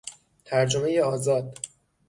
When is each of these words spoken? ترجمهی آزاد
ترجمهی 0.45 0.99
آزاد 0.99 1.59